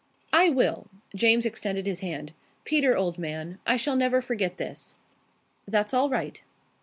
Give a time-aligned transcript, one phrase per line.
[0.33, 2.33] "I will." James extended his hand.
[2.65, 4.95] "Peter, old man, I shall never forget this."
[5.67, 6.41] "That's all right."